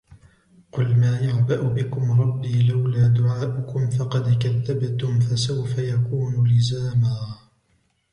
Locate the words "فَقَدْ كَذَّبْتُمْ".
3.89-5.19